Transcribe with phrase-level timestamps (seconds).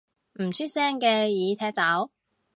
[0.41, 2.09] 唔出聲嘅已踢走